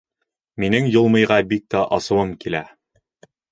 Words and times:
Минең 0.63 0.87
Юлмыйға 0.95 1.37
бик 1.53 1.67
тә 1.75 1.85
асыуым 1.99 2.35
килә. 2.47 2.65